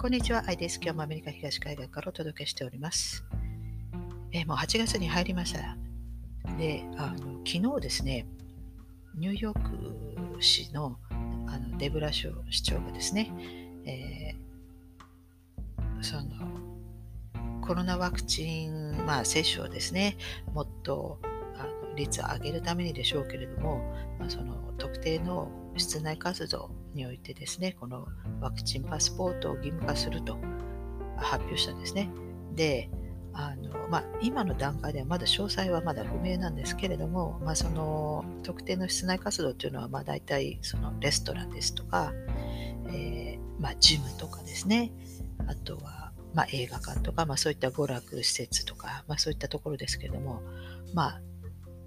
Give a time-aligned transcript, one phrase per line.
[0.00, 0.78] こんにちは、アイです。
[0.80, 3.24] 今日もアメリカ東海岸からお届けしております。
[4.30, 5.76] えー、もう8月に入りました。
[6.56, 8.24] で、あの昨日ですね、
[9.16, 10.98] ニューヨーク市の
[11.48, 13.32] あのデブラショ市長がですね、
[13.86, 20.16] えー、そのコロナワクチン、まあ、接種をですね、
[20.54, 21.18] もっと
[21.98, 23.82] 率を上げるためにでしょうけれども、
[24.18, 28.06] まあ、その特定の室内活動においてですね、この
[28.40, 30.38] ワクチンパスポートを義務化すると
[31.16, 32.10] 発表したんですね。
[32.54, 32.90] で、
[33.32, 42.12] あのまあ、今の段階ではまだ詳細はまだ不明なんですけれども、まあ、その特定の室内活動というのはまあ大体そのレストランですとか、
[42.88, 44.92] えー、まあ、ジムとかですね、
[45.46, 50.42] あとはま映画館とか、まあ、そういった娯楽施設とか、まあ、そういったところですけれども、
[50.94, 51.20] まあ、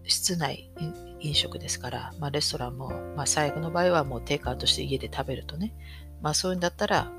[0.06, 0.70] 室内
[1.20, 5.74] 飲食ですから、まあ、レストランも、まあ、最後の場合はもうテイクアウトして家で食べるとね、
[6.22, 7.12] まあ、そういうんだったら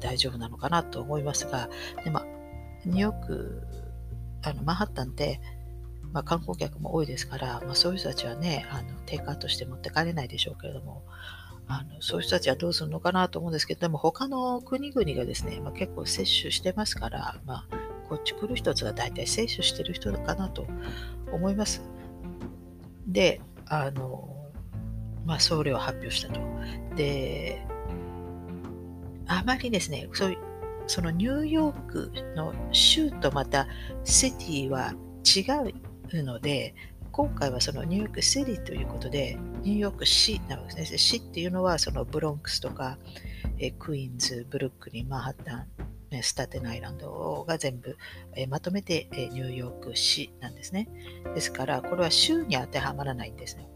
[0.00, 1.68] 大丈夫なのかなと思いますが、
[2.04, 2.26] でまあ、
[2.84, 3.62] ニューヨーク、
[4.42, 5.40] あのマンハッタンって、
[6.12, 11.04] まあ、観光客も多いですから、まあ、そういう人たちはね、あのテイクアウトして持って帰れないでしょうけれども、
[11.68, 20.66] あのそういう人たちはどうするのかなと思うんですけど、でも他の国々がですね、まあ、結構接種してますから、まあ、こっち来る人たちは大体接種してる人かなと
[21.32, 21.82] 思います。
[23.16, 24.28] で、あの、
[25.24, 26.38] まあ、それを発表したと。
[26.96, 27.66] で、
[29.26, 30.38] あまりですね、そうい、
[30.86, 33.68] そのニューヨークの州とまた
[34.04, 34.92] シティは
[35.24, 35.72] 違
[36.14, 36.74] うので、
[37.10, 40.98] 今回はそのニューヨークシティということで、ニューヨーク市なわけですね。
[40.98, 42.98] 市っていうのはそのブロンクスとか、
[43.58, 45.66] えクイーンズ、ブルックリン、マンハッタン、
[46.22, 47.96] スタテンアイランドが全部、
[48.34, 50.88] えまとめて、えニューヨーク市なんですね。
[51.34, 53.68] ですから、これは州に当てはまらないんですね。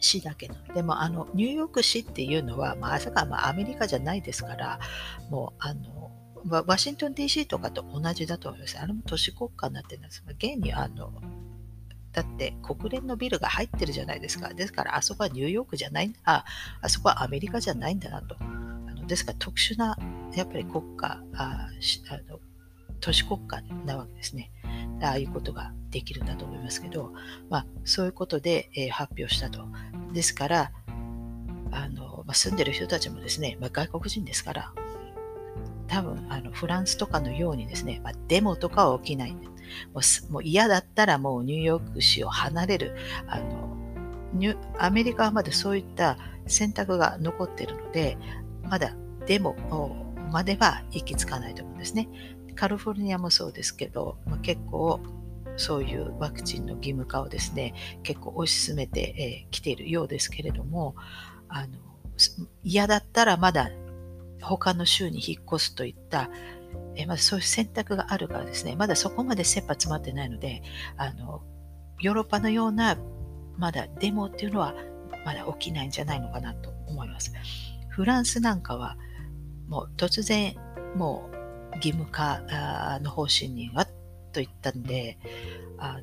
[0.00, 0.56] 市だけの。
[0.74, 4.80] でも、あの、ニューヨーク市っていうのは、まあ、朝からまあアメリカじゃないですから、
[5.30, 6.10] もう、あの、
[6.66, 8.78] ワシントン DC とかと同じだと思います。
[8.78, 10.24] あれも都市国家になってるんです。
[10.28, 11.12] 現に、あの、
[12.12, 14.52] だって国連のビルが入ってるじゃないですか。
[14.52, 16.18] ですから、あそこはニューヨークじゃないんだ。
[16.24, 16.44] あ、
[16.80, 18.36] あそこはアメリカじゃないんだなと。
[18.40, 19.96] あのですから、特殊な
[20.34, 21.68] やっぱり国家、あ
[22.08, 22.38] あの
[23.00, 24.50] 都市国家なわけですね。
[25.02, 27.12] ああいうことができるんだと思いますけど、
[27.50, 29.66] まあ、そういうことで、えー、発表したと。
[30.12, 30.72] ですから、
[31.72, 34.72] あのまあ、住んでる人たちもですね、まあ、外国人ですから、
[35.88, 39.36] 多分あのフランスとかのようにですね、まあ、デモとかは起きない。
[40.30, 42.96] もう嫌だったらもうニューヨーク市を離れる。
[43.26, 43.72] あの
[44.78, 46.16] アメリカはまだそういった
[46.46, 48.16] 選択が残っているので、
[48.62, 48.94] まだ
[49.26, 49.54] デモ
[50.32, 52.08] までは行き着かないと思うんですね。
[52.54, 55.00] カリフォルニアもそうですけど、まあ、結構
[55.56, 60.94] そういうワクチンの義務化をですね、結構推し進めてき、えー、ているようですけれども、
[61.48, 61.78] あの
[62.62, 63.70] 嫌だったらまだ
[64.40, 66.30] 他の州に引っ越すといった、
[66.96, 70.62] えー、まずそういう選択があるからですね、まだそこまで切羽詰まってないので、
[70.96, 71.42] あの
[72.00, 72.96] ヨーロッパのような
[73.56, 74.74] まだデモっていうのは
[75.24, 77.32] まだ起きないんじゃないのかなと思います。
[77.88, 78.96] フランスなんかは
[79.72, 80.54] もう突然
[80.96, 81.30] も
[81.72, 82.42] う義務化
[83.00, 83.86] の方針にわっ
[84.30, 85.16] と言ったんで
[85.78, 86.02] あの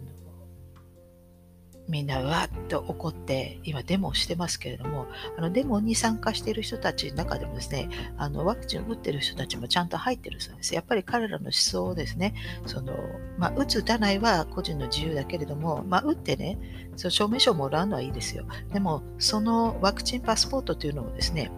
[1.88, 5.06] みんなわっと怒って今デモをしてますけれども
[5.38, 10.74] あのデモに参加している人たちの中でもですねあのワクチンを打ってる人たちもちゃんと入ってるそうです。
[10.74, 12.34] やっぱり彼らの思想をですね。
[12.66, 12.94] その、
[13.38, 16.58] まあ、打つ打たないは個人の自由だけれども、まあ、打ってね
[16.96, 18.46] その証明書をもらうのはいいですよ。
[18.74, 21.52] でもそのワクチンパスポートというのをですね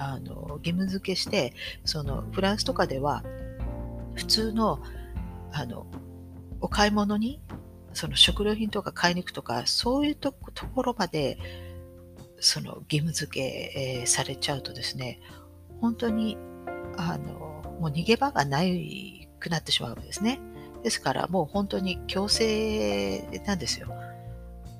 [0.00, 1.52] あの義務付けして
[1.84, 3.22] そのフランスとかでは
[4.14, 4.80] 普通の
[5.52, 5.86] あの
[6.60, 7.40] お買い物に
[7.92, 11.38] その食料品とか買いに行くとかそういうところまで
[12.38, 15.20] その義務付け、えー、されちゃうとですね
[15.80, 16.36] 本当に
[16.96, 20.40] あのもう逃げ場がないくなってしまうわけですね。
[20.82, 23.88] ですからもう本当に強制なんですよ。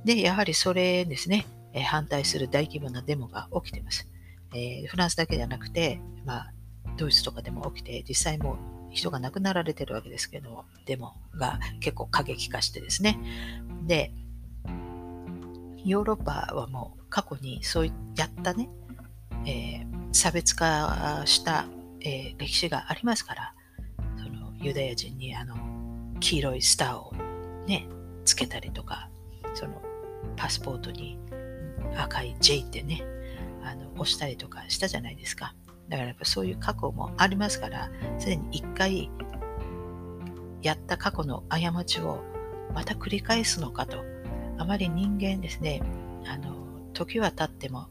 [0.04, 1.46] で、やはりそれですね、
[1.84, 4.09] 反対する大規模なデモが起きています。
[4.52, 6.52] えー、フランスだけじゃなくて、まあ、
[6.96, 8.58] ドイツとかでも起きて、実際も
[8.90, 13.18] 人が亡くなられてるわけですけど、デモが結構過激化してですね。
[13.86, 14.12] で、
[15.84, 17.92] ヨーロッパはもう過去にそうや
[18.26, 18.68] ったね、
[19.46, 21.66] えー、差別化した、
[22.00, 23.54] えー、歴史がありますから、
[24.18, 25.56] そのユダヤ人にあの
[26.20, 27.12] 黄色いスターを
[27.66, 27.86] ね、
[28.24, 29.08] つけたりとか、
[29.54, 29.80] その
[30.36, 31.18] パスポートに
[31.96, 33.02] 赤い J ってね、
[33.62, 35.54] あの押したりとかしたじゃないですか。
[35.88, 39.10] だからやっぱそういう過去もありますから、すでに一回
[40.62, 42.22] やった過去の過ちを
[42.74, 43.98] また繰り返すのかと、
[44.58, 45.82] あまり人間ですね、
[46.26, 46.54] あの
[46.92, 47.88] 時は経っても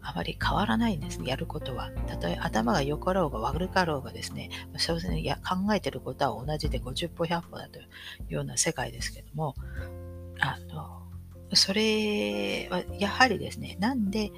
[0.00, 1.90] あまり変わらないんですね、やることは。
[2.06, 7.82] たとえ頭が良かろうが悪かろうがですね、考えてることは同じで50歩100歩だとい
[8.30, 9.54] うような世界ですけども、
[10.40, 11.02] あの、
[11.54, 14.32] それはやはりですね、なんで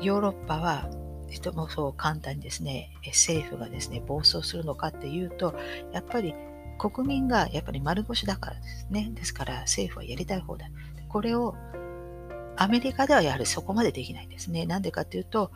[0.00, 0.88] ヨーロッパは
[1.28, 5.54] 人もそう簡単にですね、政府がですね、暴走するのかっていうと、
[5.92, 6.34] やっぱり
[6.78, 9.10] 国民がやっぱり丸腰だからですね。
[9.14, 10.70] ですから政府はやりたい放題。
[11.08, 11.54] これを
[12.56, 14.66] アメリカではやはりそこまでできないんですね。
[14.66, 15.50] なんでかっていうと、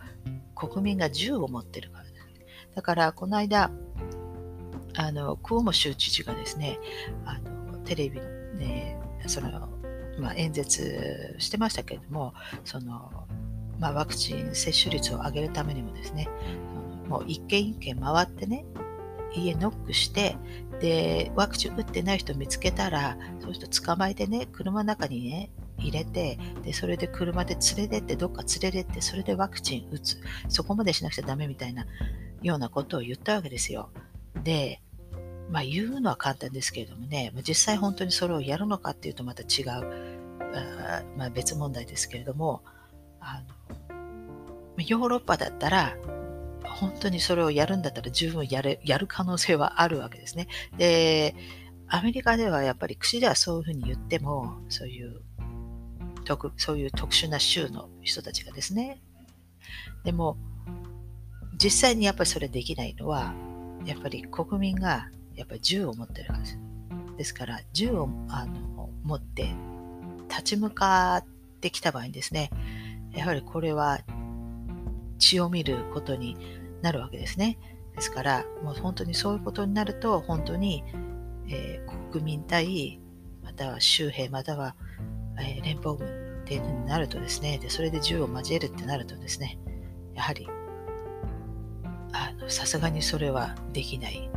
[0.54, 2.14] 国民が銃を持ってるからです。
[2.74, 3.70] だから、この間、
[4.96, 6.78] あの、クオモ州知事がですね、
[7.24, 9.68] あのテレビの、ね、その、
[10.18, 12.32] まあ、演説してましたけれども、
[12.64, 13.26] その、
[13.78, 16.28] まあ、ワクチン接種率を上げるためにもですね、
[17.08, 18.64] もう一軒一軒回ってね、
[19.34, 20.36] 家ノックして、
[20.80, 30.18] で、ワクチン打ってない人見つけたら、そういう人捕まえてね、車の中にね、入れてでそれで車で連れてってどっか連れてってそれでワクチン打つ。
[30.48, 31.86] そこまでしなくちゃダメみたいな
[32.42, 33.90] ようなことを言ったわけですよ。
[34.42, 34.80] で
[35.50, 40.24] まあ言うのは簡単ですけれどもね実際本当にそれをやるのかっていうとまた違う
[40.56, 42.62] あまあ、別問題ですけれども
[43.20, 43.63] あの
[44.78, 45.96] ヨーロッパだったら
[46.64, 50.48] 本当にそれをやるんだったら十分やるやる可能性はあるわけですね。
[50.76, 51.34] で、
[51.88, 55.20] アメリカではやっぱり口ではそういうふうに言っても、そういう
[56.24, 59.00] 特そういう特殊な州の人たちがですね。
[60.04, 60.36] でも、
[61.56, 63.34] 実際にやっぱりそれできないのは、
[63.84, 66.58] やっぱり国民がやっぱり銃を持ってるわけです。
[67.16, 69.54] ですから、銃をあの持って
[70.28, 71.24] 立ち向かっ
[71.60, 72.50] てきた場合にですね、
[73.12, 74.00] やはりこれは
[75.18, 76.36] 血を見ることに
[76.82, 77.58] なるわけですね。
[77.94, 80.84] ですから、もう本当にそういうことになると、本当に、
[81.48, 83.00] えー、国民対、
[83.42, 84.74] または州兵、または
[85.38, 86.06] えー、連邦軍
[86.42, 89.58] っていうになるとですね、でそれで銃を交えるってなるとですね、
[90.14, 90.46] やはり、
[92.48, 94.30] さすがにそれはできない、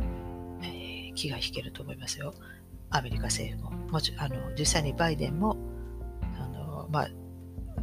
[0.62, 2.34] えー、気が引けると思いますよ。
[2.90, 3.78] アメリカ政府も。
[3.88, 5.56] もちあの実際にバイデンも
[6.38, 7.08] あの、まあ、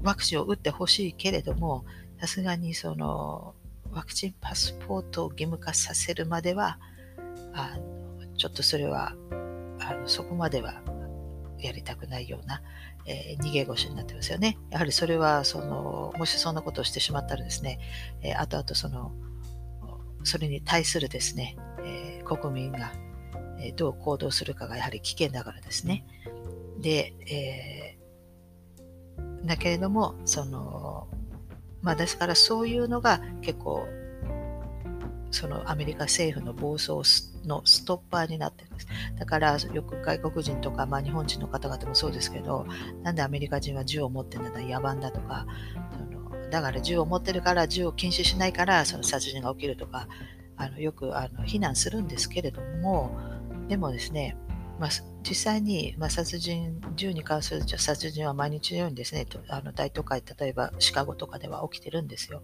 [0.04, 1.86] ワクチンを打ってほしいけれども、
[2.26, 3.54] さすがにその
[3.92, 6.80] ワクチンパスポートを義務化させるまでは、
[7.54, 9.14] あのちょっとそれは
[9.80, 10.82] あのそこまでは
[11.60, 12.64] やりたくないような、
[13.06, 14.58] えー、逃げ腰になってますよね。
[14.72, 17.80] やはりそれはその、もしそんなことをしてしまったらですね、
[18.24, 19.12] えー、後々その、
[20.24, 22.92] それに対するですね、えー、国民が、
[23.76, 26.04] どう行動するかがやはり危険だからですね。
[26.82, 27.98] で、え
[29.46, 31.08] だけれども、その、
[31.86, 33.88] まあですからそういうのが結構
[35.30, 36.94] そのアメリカ政府の暴走
[37.46, 38.88] のストッパーになってるんです。
[39.20, 42.66] だからよく外国人とか、まあ、日本人の方々もそうですけど、
[43.04, 45.46] なんでアメリカ人は銃を持ってるんだ野蛮だとか、
[45.92, 46.00] そ
[46.44, 50.08] のだから銃を持ってるから銃を禁止しないからその殺人が起きるとか、
[50.58, 53.16] あのよくあの非難するんですけれども、
[53.68, 54.38] でもですね、
[54.80, 54.90] まあ、
[55.28, 62.44] 実際に、まあ、殺人、銃に関する殺人は毎日のようにですね、あの大都会、例えばシカゴとかでは起きてるんですよ。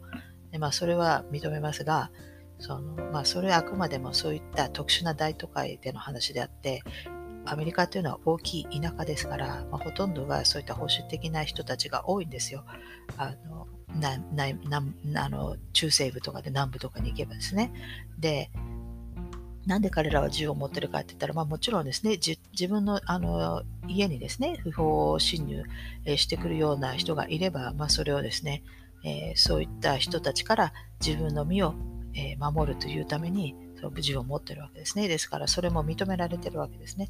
[0.52, 2.12] でまあ、それは認めますが、
[2.60, 6.84] そのまあ、それはあくまでもそういった特殊な大都会での話であって、
[7.46, 12.66] アメリカというのは大きい田舎ですから、まあ、ほとんどがそういった保守的な人たちが多いんですよ。
[13.18, 13.68] あの
[14.00, 14.46] なな
[15.22, 17.72] あの中西部とかで南部とかに行けばですね。
[18.20, 18.52] で、
[19.66, 25.64] なんで彼らは銃を持ってるかって言ったら、まあ、もちろんですね、自分のあの家にですね、不法侵入
[26.18, 28.64] してくるような人がいれば、まあ、それをですね、
[29.04, 30.74] えー、そういった人たちから
[31.06, 31.74] 自分の身を、
[32.40, 35.08] 守るというためにその銃を持ってるわけですね。
[35.08, 37.10] ですからそれも認められてるわけですね。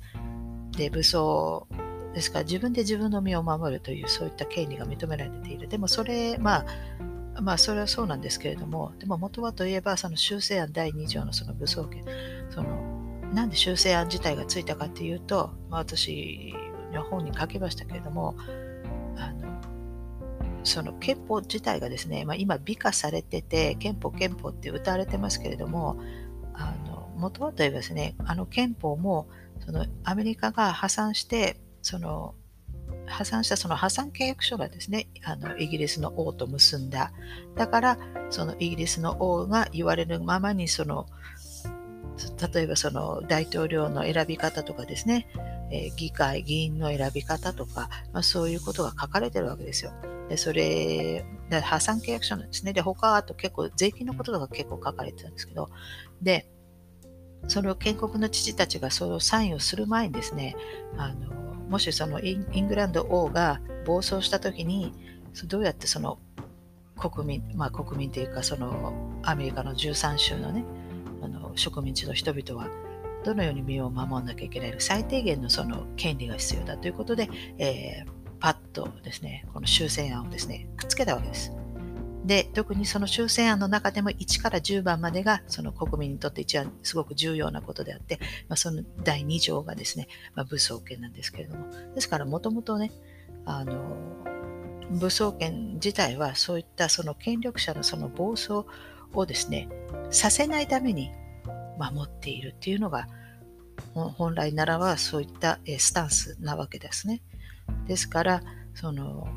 [0.77, 1.67] で、武装
[2.13, 5.67] ですから自分で自分の身を守るというそういった権利が認められている。
[5.67, 6.65] でもそれ、まあ、
[7.41, 12.05] まあそれはそうなんですけれども、でも元はといえばその修正案第2条のその武装権、
[12.49, 12.69] その
[13.33, 16.53] なんで修正案自体がついたかというと、まあ、私
[16.93, 18.35] の本に書きましたけれども、
[19.17, 19.61] あの
[20.63, 25.99] その憲法自体がですね、まあ、今美化されてて憲法憲法って歌われてますけれども
[26.53, 29.27] あの元はといえばですねあの憲法も
[29.65, 32.35] そのアメリカが破産してその
[33.11, 37.11] 破産したその破産契約書がですねあのイギリスの王と結んだ
[37.55, 37.97] だから
[38.29, 41.07] そのイギリスの王が言われるままにその
[42.53, 45.27] 例えばその大統領の選び方とかですね、
[45.71, 49.91] えー、議会議員の選び方とか、まあ、そういうことが書かれてるわけですよ。
[50.29, 51.25] で、それ、
[51.63, 52.73] 破産契約書なんですね。
[52.73, 55.69] で、他あと結構税金のこととか結構書かれてたんですけど、
[56.21, 56.49] で、
[57.47, 60.55] それを建国の父たちがそれをサインをする前にですね、
[60.97, 64.93] あのもしそのイングランド王が暴走した時に、
[65.45, 66.19] どうやってその
[66.97, 70.65] 国民、まあ、国民というかそのアメリカの13州のね
[71.21, 72.69] あの植民地の人々は
[73.23, 78.11] どのように身を守らなきゃいけない最低限のその権利が必要だということで、えー、
[78.41, 81.53] パッとですねこの修正案をですねくっつけたわけです。
[82.25, 92.91] で特にその修正案の中でも1から10番までがその国民にとって一番すごく重要なことであって、まあ、その第2条がですね、まあ、武装権なんですけれどもですからもともとね
[93.45, 93.97] あの
[94.91, 98.65] 武装権自体はそういったその権力者のその暴走
[99.13, 99.69] をですね
[100.11, 101.11] させないために
[101.79, 103.07] 守っているっていうのが
[103.93, 107.21] 本来ならばそういったスタンスなわけですね。
[107.87, 108.43] ですから
[108.75, 109.27] その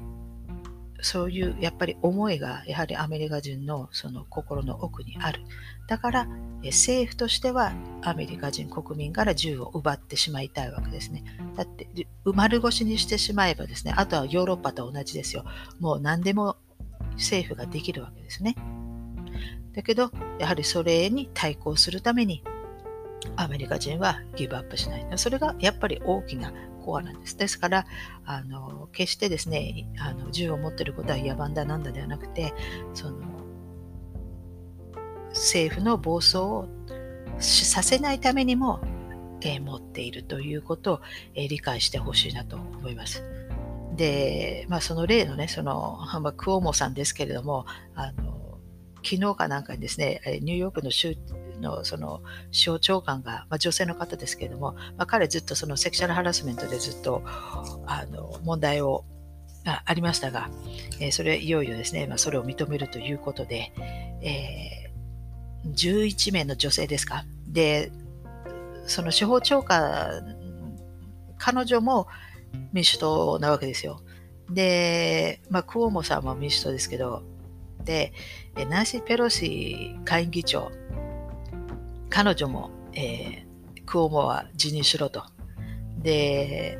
[1.01, 5.41] そういうやっぱり思いがやはりアメリカ人のその心の奥にある。
[5.87, 6.29] だから
[6.65, 7.73] 政府としては
[8.03, 11.25] アメリカ人国民から銃を奪ってしまいたいわけですね。
[11.57, 11.89] だって
[12.25, 15.45] 丸腰にしてしまえばですね、あとはヨーロッパと同じですよ。
[15.79, 16.57] もう何でも
[17.13, 18.57] 政府ができるわけですね。
[19.75, 22.43] だけど、やはりそれに対抗するために
[23.37, 25.07] アメリカ人はギブアップしない。
[25.17, 26.53] それがやっぱり大きな
[26.85, 27.37] コアなんです。
[27.37, 27.87] ですから、
[28.27, 32.55] あの決してですねあの銃を持ってることは野蛮だなんだではなくて
[32.95, 33.17] その
[35.31, 36.69] 政府の暴走を
[37.39, 38.81] させないためにも、
[39.41, 41.01] えー、持っているということを、
[41.35, 43.23] えー、理解してほしいなと思います。
[43.97, 48.59] で、まあ、その例のね、その、まあ、クオモさんですけれども、あの
[49.05, 51.17] 昨日かなんかにですね、ニューヨークの州
[51.65, 59.05] のその省長官が、まあ、女性の方ですけれども、まあ、彼ずっとそのセクシャルハラスメントでずっとあの問題を
[59.67, 60.51] あありましたが、
[61.01, 63.73] えー、それいよいよですね、まあ、それを認めるということで、
[64.23, 67.25] えー、11名の女性ですか？
[67.49, 67.91] で、
[68.87, 70.37] その司法長官、
[71.39, 72.07] 彼女も
[72.73, 74.03] 民主党なわけですよ。
[74.51, 77.23] で、まあ、クオモさんも民主党ですけど、
[77.85, 78.13] で、
[78.69, 80.71] ナンシー・ペロシ下院議長、
[82.15, 85.25] 彼女も、えー、クオモは辞任しろと。
[85.99, 86.79] で、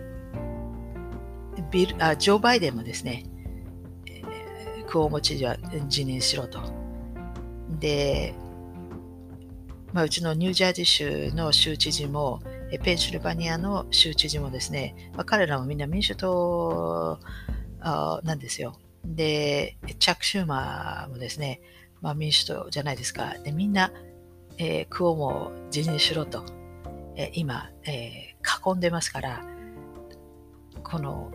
[1.73, 3.25] ビルあジョー・バイデンもですね、
[4.07, 5.57] えー、クオモ知事は
[5.89, 6.61] 辞任しろと。
[7.81, 8.33] で、
[9.93, 12.41] まあ、うちのニュージャージー州の州知事も、
[12.85, 17.19] ペンシルバニアの州知事もですね、まあ、彼らもみんな民主党
[17.81, 18.79] なんですよ。
[19.05, 21.61] で、チャック・シューマーもですね、
[22.01, 23.35] まあ、民主党じゃないですか。
[23.43, 23.91] で、みんな、
[24.59, 26.45] えー、クオモを辞任しろと、
[27.17, 29.45] えー、今、えー、囲んでますから、
[30.83, 31.33] この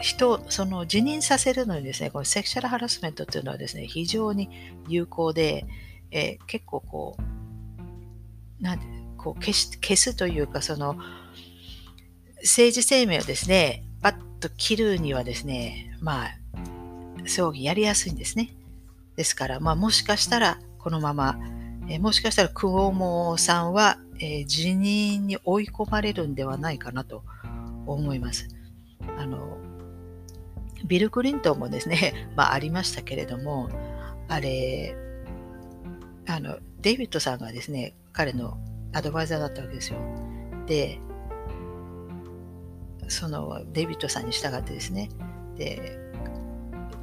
[0.00, 4.48] 人、その辞任させるのにですね、このセクシャルハラスメントっていうのはですね、非常に
[4.88, 5.64] 有効で、
[6.10, 10.96] えー、結構こう、なんて、こう消し消すというか、その、
[12.42, 16.28] 政治生命をですね、パッと切るにはですね、まあ、
[17.26, 18.50] 葬儀やりやすいんですね。
[19.16, 21.38] ですから、まあ、もしかしたら、このまま、
[21.88, 27.24] え、もしかしたら、クオモさんは、え、辞任に追い込まれるんではないかなと
[27.86, 28.48] 思います。
[29.18, 29.58] あの、
[30.86, 33.68] ビル・クリントンもですね、 まあ、ありましたけれども、
[34.28, 34.96] あれ、
[36.26, 38.58] あの、デイビッドさんがですね、彼の
[38.92, 39.98] アドバイザーだったわけですよ。
[40.66, 41.00] で、
[43.08, 45.08] そのデイビッドさんに従ってですね、
[45.56, 45.98] で、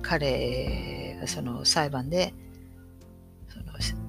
[0.01, 2.33] 彼その裁判で、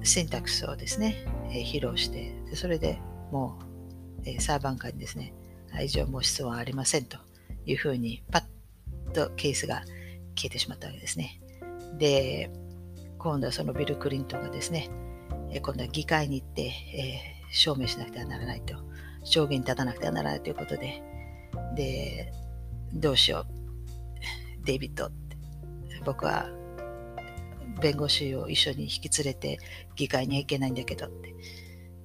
[0.03, 2.99] シンタクスをですね、えー、披露して、でそれで
[3.31, 3.59] も
[4.25, 5.33] う、えー、裁判官にですね、
[5.81, 7.17] 以上も質問ありませんと
[7.65, 9.83] いうふうにパッとケースが
[10.35, 11.39] 消えてしまったわけですね。
[11.97, 12.51] で、
[13.17, 14.89] 今度はそのビル・クリントンがですね、
[15.51, 18.75] え今度は議会に行って、えー、証明しなくてはならないと、
[19.23, 21.03] 証言に立たなくてはならないということで、
[21.75, 22.33] で、
[22.93, 23.45] どうしよ
[24.61, 25.09] う、デイビッド、
[26.05, 26.49] 僕は
[27.79, 29.59] 弁護士を一緒に引き連れて
[29.95, 31.33] 議会には行けないんだけどって。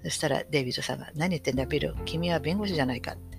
[0.04, 3.38] そしたらデイビッドさんが、何言ってんだ、ビル、君は弁護士じゃないかって。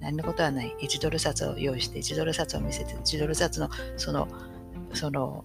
[0.00, 0.74] 何のことはない。
[0.80, 4.26] 1ドル札を用意して、1ドル札を見せて、1ドル札の、その、
[4.94, 5.44] その、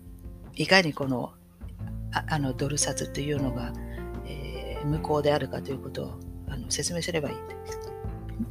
[0.56, 1.34] いかにこの、
[2.12, 3.72] ああのドル札というのが、
[4.26, 7.36] えー、無効であるかということをあの説明すればいい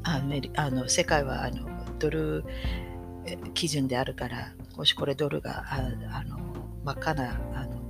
[0.04, 0.23] あ
[0.56, 1.66] あの世界はあの
[1.99, 2.44] ドル
[3.54, 6.38] 基準であるから、もしこれドルがああの
[6.87, 7.83] 真っ赤なあの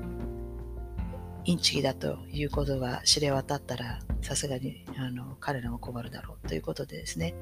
[1.44, 7.34] インチキだということが知れ渡ったら、さすがにあの彼らも困るだろうということでですね、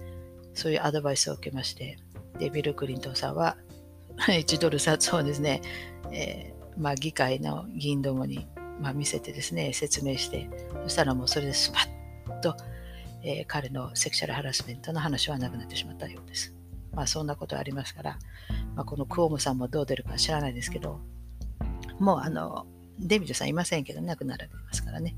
[0.52, 1.96] そういうアドバイスを受けまして、
[2.40, 3.56] で、ビル・クリントンさんは
[4.18, 5.62] 1ドル札をですね、
[6.10, 8.48] えー、まあ、議会の議員どもに、
[8.80, 10.50] まあ、見せてですね、説明して、
[10.82, 11.86] そしたらもうそれでスパ
[12.34, 12.56] ッと、
[13.22, 16.52] えー、彼のセクシャルハラスメントの話はなくなってしまったようです。
[16.92, 18.18] まあ、そんなことありますから、
[18.74, 21.00] まあ、このクオムさんもどう出るか知らないですけど、
[21.98, 22.66] もうあの、
[22.98, 25.16] デビッドさんいませんけど、亡くなられてますからね。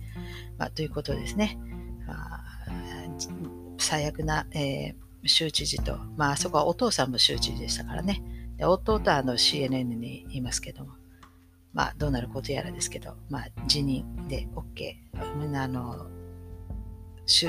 [0.58, 1.58] まあ、ということですね。
[2.06, 2.42] まあ、
[3.78, 8.22] 最悪な、えー、州知事と、まあ、そこはお父さんも州知事でしたからね。
[8.56, 10.92] で弟はあの CNN にいますけども、
[11.74, 14.94] まあ、どうなることやらですけど、まあ、辞任で OK。
[15.38, 16.06] みんなあの、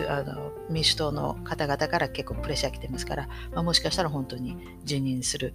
[0.09, 5.53] あの民主党の方々から結構プレッシャー来てますから、まあ、もしかしたら本当に辞任する。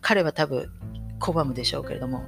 [0.00, 0.70] 彼は多分
[1.20, 2.24] 拒むでしょうけれども、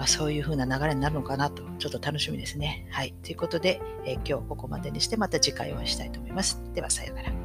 [0.00, 2.86] まあ、そういう風な流れになるのかなと、ちょっと楽しみですね。
[2.90, 3.12] はい。
[3.22, 6.58] ということで、えー、今日ここまでにして、また次回お会いしたいと思います。
[6.72, 7.39] では、さようなら。